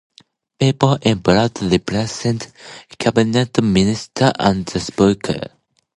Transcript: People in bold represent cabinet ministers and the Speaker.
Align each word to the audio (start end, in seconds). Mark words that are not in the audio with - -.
People 0.59 0.97
in 1.03 1.19
bold 1.19 1.61
represent 1.61 2.51
cabinet 2.97 3.61
ministers 3.63 4.33
and 4.39 4.65
the 4.65 4.79
Speaker. 4.79 5.51